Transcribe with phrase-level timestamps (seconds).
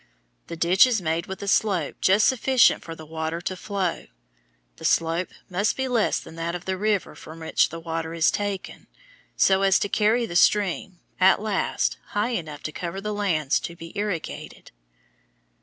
[0.47, 4.07] The ditch is made with a slope just sufficient for the water to flow.
[4.77, 8.31] The slope must be less than that of the river from which the water is
[8.31, 8.87] taken,
[9.37, 13.75] so as to carry the stream, at last, high enough to cover the lands to
[13.75, 14.71] be irrigated.